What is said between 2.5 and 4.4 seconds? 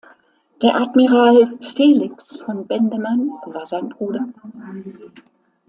Bendemann war sein Bruder.